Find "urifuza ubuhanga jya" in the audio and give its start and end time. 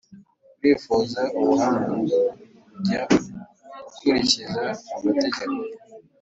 0.59-3.01